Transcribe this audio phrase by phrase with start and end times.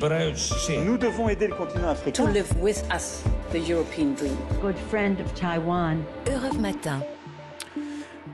[0.00, 2.24] Nous devons aider le continent africain.
[2.24, 4.36] To live with us, the European dream.
[4.62, 6.04] Good friend of Taiwan.
[6.28, 7.02] Europe Matin.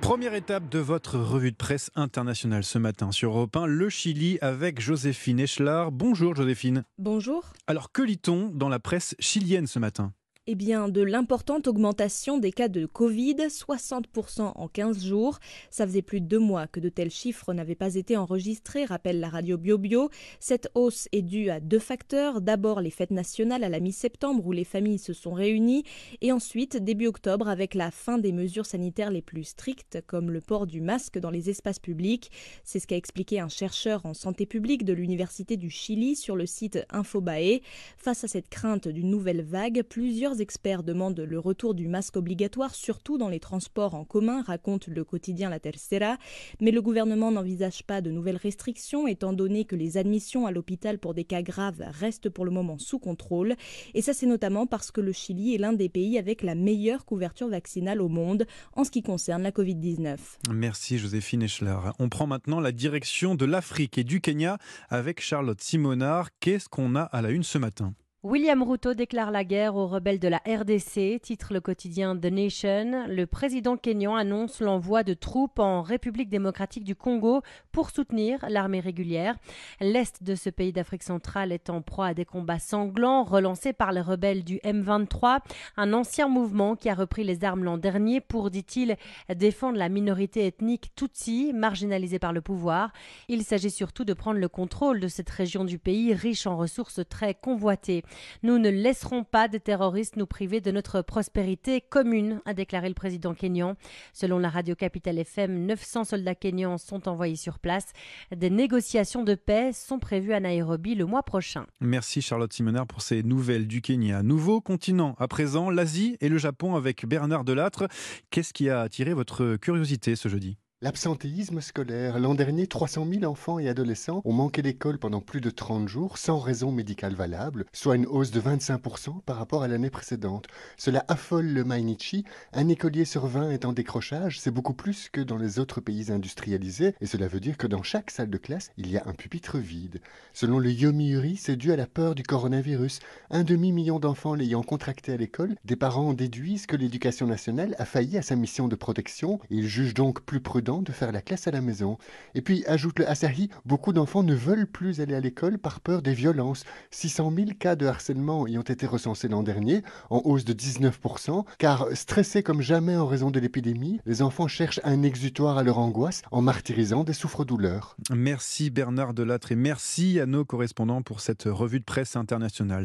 [0.00, 4.38] Première étape de votre revue de presse internationale ce matin sur Europe 1, le Chili
[4.40, 5.92] avec Joséphine Echelard.
[5.92, 6.82] Bonjour Joséphine.
[6.98, 7.52] Bonjour.
[7.68, 10.12] Alors que lit-on dans la presse chilienne ce matin?
[10.48, 15.38] Eh bien, de l'importante augmentation des cas de Covid, 60% en 15 jours.
[15.70, 19.20] Ça faisait plus de deux mois que de tels chiffres n'avaient pas été enregistrés, rappelle
[19.20, 20.10] la radio BioBio.
[20.40, 22.40] Cette hausse est due à deux facteurs.
[22.40, 25.84] D'abord, les fêtes nationales à la mi-septembre où les familles se sont réunies.
[26.22, 30.40] Et ensuite, début octobre, avec la fin des mesures sanitaires les plus strictes, comme le
[30.40, 32.32] port du masque dans les espaces publics.
[32.64, 36.46] C'est ce qu'a expliqué un chercheur en santé publique de l'Université du Chili sur le
[36.46, 37.60] site Infobae.
[37.96, 42.74] Face à cette crainte d'une nouvelle vague, plusieurs experts demandent le retour du masque obligatoire,
[42.74, 46.16] surtout dans les transports en commun, raconte le quotidien La Tercera.
[46.60, 50.98] Mais le gouvernement n'envisage pas de nouvelles restrictions, étant donné que les admissions à l'hôpital
[50.98, 53.54] pour des cas graves restent pour le moment sous contrôle.
[53.94, 57.04] Et ça, c'est notamment parce que le Chili est l'un des pays avec la meilleure
[57.04, 60.16] couverture vaccinale au monde en ce qui concerne la Covid-19.
[60.52, 61.76] Merci Joséphine Eschler.
[61.98, 64.58] On prend maintenant la direction de l'Afrique et du Kenya
[64.88, 66.28] avec Charlotte Simonard.
[66.40, 67.94] Qu'est-ce qu'on a à la une ce matin?
[68.24, 73.04] William Ruto déclare la guerre aux rebelles de la RDC, titre le quotidien The Nation.
[73.08, 78.78] Le président kényan annonce l'envoi de troupes en République démocratique du Congo pour soutenir l'armée
[78.78, 79.34] régulière.
[79.80, 83.90] L'est de ce pays d'Afrique centrale est en proie à des combats sanglants relancés par
[83.90, 85.40] les rebelles du M23,
[85.76, 88.96] un ancien mouvement qui a repris les armes l'an dernier pour, dit-il,
[89.34, 92.92] défendre la minorité ethnique Tutsi, marginalisée par le pouvoir.
[93.26, 97.00] Il s'agit surtout de prendre le contrôle de cette région du pays riche en ressources
[97.08, 98.04] très convoitées.
[98.42, 102.94] Nous ne laisserons pas des terroristes nous priver de notre prospérité commune, a déclaré le
[102.94, 103.76] président kényan.
[104.12, 107.92] Selon la radio Capital FM, 900 soldats kenyans sont envoyés sur place.
[108.34, 111.66] Des négociations de paix sont prévues à Nairobi le mois prochain.
[111.80, 114.22] Merci Charlotte Simonard pour ces nouvelles du Kenya.
[114.22, 117.88] Nouveau continent à présent, l'Asie et le Japon avec Bernard Delattre.
[118.30, 120.56] Qu'est-ce qui a attiré votre curiosité ce jeudi?
[120.84, 122.18] L'absentéisme scolaire.
[122.18, 126.18] L'an dernier, 300 000 enfants et adolescents ont manqué l'école pendant plus de 30 jours
[126.18, 130.48] sans raison médicale valable, soit une hausse de 25% par rapport à l'année précédente.
[130.76, 132.24] Cela affole le Mainichi.
[132.52, 136.10] Un écolier sur 20 est en décrochage, c'est beaucoup plus que dans les autres pays
[136.10, 139.12] industrialisés, et cela veut dire que dans chaque salle de classe, il y a un
[139.12, 140.00] pupitre vide.
[140.32, 142.98] Selon le Yomiuri, c'est dû à la peur du coronavirus.
[143.30, 148.18] Un demi-million d'enfants l'ayant contracté à l'école, des parents déduisent que l'éducation nationale a failli
[148.18, 151.50] à sa mission de protection, ils jugent donc plus prudent de faire la classe à
[151.50, 151.98] la maison.
[152.34, 156.00] Et puis, ajoute le Asahi, beaucoup d'enfants ne veulent plus aller à l'école par peur
[156.00, 156.64] des violences.
[156.90, 161.44] 600 000 cas de harcèlement y ont été recensés l'an dernier, en hausse de 19%,
[161.58, 165.78] car stressés comme jamais en raison de l'épidémie, les enfants cherchent un exutoire à leur
[165.78, 167.96] angoisse en martyrisant des souffres-douleurs.
[168.14, 172.80] Merci Bernard Delattre et merci à nos correspondants pour cette revue de presse internationale.